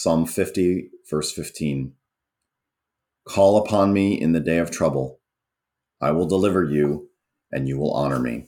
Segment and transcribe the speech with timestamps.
[0.00, 1.92] Psalm 50, verse 15.
[3.26, 5.18] Call upon me in the day of trouble.
[6.00, 7.10] I will deliver you,
[7.50, 8.46] and you will honor me.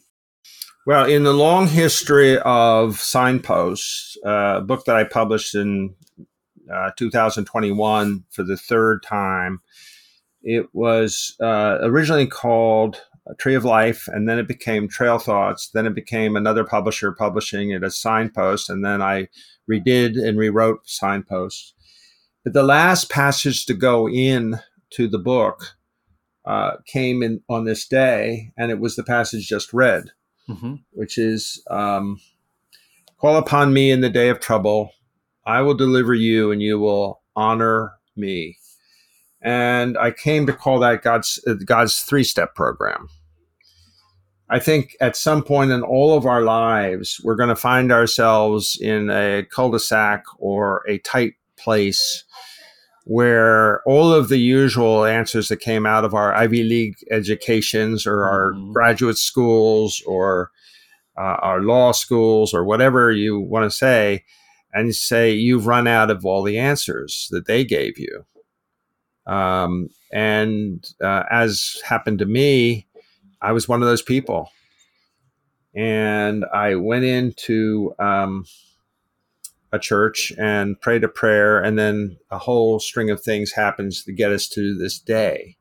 [0.86, 5.96] Well, in the long history of signposts, uh, a book that I published in
[6.72, 9.60] uh, 2021 for the third time,
[10.44, 13.00] it was uh, originally called
[13.38, 15.70] Tree of Life, and then it became Trail Thoughts.
[15.70, 19.28] Then it became another publisher publishing it as Signpost, and then I
[19.70, 21.74] redid and rewrote Signpost.
[22.44, 25.76] But the last passage to go in to the book
[26.44, 30.10] uh, came in on this day, and it was the passage just read,
[30.48, 30.76] mm-hmm.
[30.92, 32.18] which is um,
[33.20, 34.90] "Call upon me in the day of trouble;
[35.44, 38.56] I will deliver you, and you will honor me."
[39.42, 43.08] And I came to call that God's uh, God's three step program.
[44.52, 48.76] I think at some point in all of our lives, we're going to find ourselves
[48.80, 52.24] in a cul-de-sac or a tight place
[53.04, 58.24] where all of the usual answers that came out of our Ivy League educations or
[58.24, 58.72] our mm-hmm.
[58.72, 60.50] graduate schools or
[61.16, 64.24] uh, our law schools or whatever you want to say,
[64.72, 68.24] and say you've run out of all the answers that they gave you.
[69.26, 72.88] Um, and uh, as happened to me,
[73.42, 74.50] I was one of those people.
[75.74, 78.44] And I went into um,
[79.72, 84.12] a church and prayed a prayer, and then a whole string of things happens to
[84.12, 85.56] get us to this day.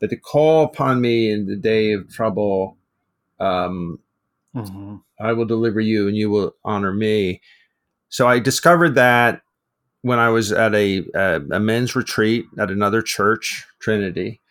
[0.00, 2.76] But to call upon me in the day of trouble,
[3.40, 3.98] um,
[4.54, 4.96] mm-hmm.
[5.18, 7.40] I will deliver you and you will honor me.
[8.10, 9.40] So I discovered that
[10.02, 14.42] when I was at a, a, a men's retreat at another church, Trinity,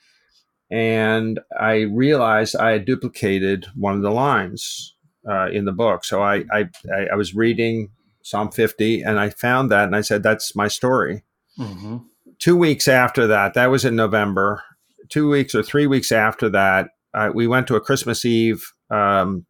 [0.73, 4.95] and I realized I had duplicated one of the lines
[5.29, 6.03] uh, in the book.
[6.03, 6.67] So I, I,
[7.11, 7.91] I was reading
[8.23, 11.23] Psalm 50 and I found that and I said, "That's my story."
[11.59, 11.97] Mm-hmm.
[12.39, 14.63] Two weeks after that, that was in November.
[15.09, 19.45] Two weeks or three weeks after that, uh, we went to a Christmas Eve um,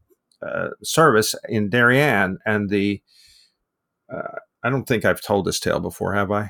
[0.45, 3.01] uh, service in Darien, and the
[4.13, 6.49] uh, I don't think I've told this tale before, have I?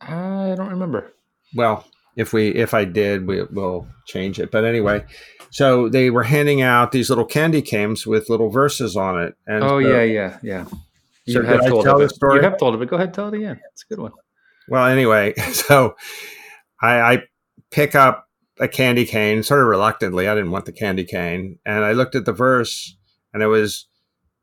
[0.00, 1.12] I don't remember.
[1.56, 1.84] Well,
[2.16, 4.50] if we if I did, we will change it.
[4.50, 5.04] But anyway,
[5.50, 9.34] so they were handing out these little candy canes with little verses on it.
[9.46, 10.64] And oh so, yeah, yeah, yeah.
[11.24, 12.36] You so have told tell the story?
[12.36, 13.60] You have told it, but go ahead, tell it again.
[13.72, 14.12] It's a good one.
[14.68, 15.94] Well, anyway, so
[16.80, 17.22] I, I
[17.70, 20.28] pick up a candy cane, sort of reluctantly.
[20.28, 22.96] I didn't want the candy cane, and I looked at the verse,
[23.32, 23.86] and it was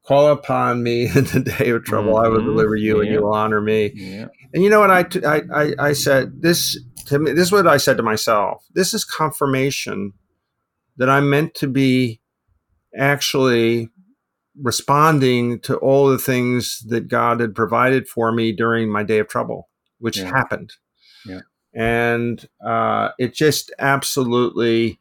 [0.10, 2.26] call upon me in the day of trouble mm-hmm.
[2.26, 2.48] i will mm-hmm.
[2.48, 3.02] deliver you yeah.
[3.04, 4.26] and you will honor me yeah.
[4.54, 5.06] and you know what I,
[5.54, 8.66] I i said this to me this is what i said to myself.
[8.74, 10.14] This is confirmation
[10.98, 12.22] that i'm meant to be
[12.98, 13.90] actually
[14.62, 19.28] responding to all the things that god had provided for me during my day of
[19.28, 19.70] trouble
[20.00, 20.30] which yeah.
[20.30, 20.74] happened.
[21.26, 21.42] Yeah.
[21.76, 25.00] And uh, it just absolutely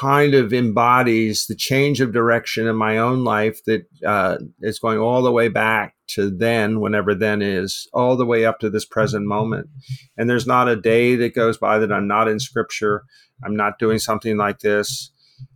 [0.00, 4.98] kind of embodies the change of direction in my own life that uh, is going
[4.98, 8.84] all the way back to then, whenever then is, all the way up to this
[8.84, 9.68] present moment.
[10.16, 13.04] And there's not a day that goes by that I'm not in scripture.
[13.44, 15.10] I'm not doing something like this.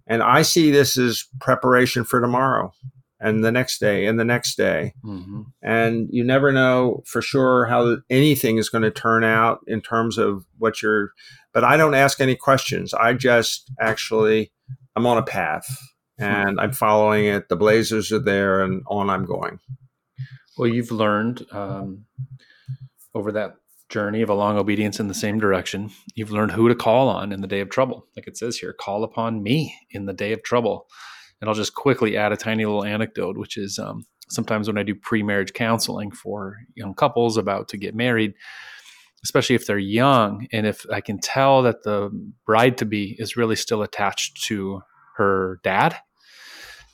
[0.06, 2.72] And I see this as preparation for tomorrow
[3.20, 4.94] and the next day and the next day.
[5.04, 5.42] Mm-hmm.
[5.62, 10.18] And you never know for sure how anything is going to turn out in terms
[10.18, 11.10] of what you're,
[11.52, 12.94] but I don't ask any questions.
[12.94, 14.52] I just actually,
[14.96, 15.66] I'm on a path
[16.18, 17.48] and I'm following it.
[17.48, 19.58] The blazers are there and on I'm going.
[20.58, 22.06] Well, you've learned um,
[23.14, 23.54] over that
[23.88, 27.32] journey of a long obedience in the same direction, you've learned who to call on
[27.32, 28.06] in the day of trouble.
[28.16, 30.86] Like it says here, call upon me in the day of trouble.
[31.40, 34.82] And I'll just quickly add a tiny little anecdote, which is um, sometimes when I
[34.82, 38.34] do pre marriage counseling for young couples about to get married,
[39.22, 42.10] especially if they're young, and if I can tell that the
[42.44, 44.80] bride to be is really still attached to
[45.16, 45.96] her dad.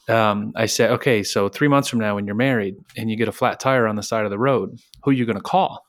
[0.08, 3.28] Um, I said, okay, so three months from now, when you're married and you get
[3.28, 5.84] a flat tire on the side of the road, who are you going to call?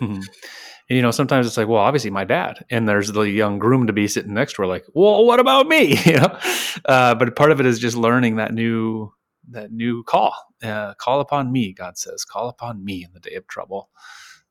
[0.00, 0.22] And,
[0.88, 3.92] you know, sometimes it's like, well, obviously my dad, and there's the young groom to
[3.92, 5.98] be sitting next to her, like, well, what about me?
[6.06, 6.38] You know,
[6.84, 9.12] uh, but part of it is just learning that new
[9.50, 10.34] that new call.
[10.62, 13.90] Uh, call upon me, God says, call upon me in the day of trouble.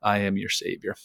[0.02, 0.96] I am your savior.